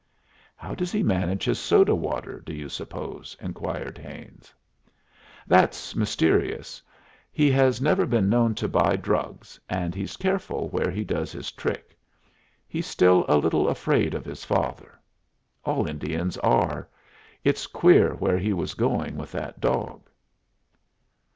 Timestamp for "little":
13.37-13.69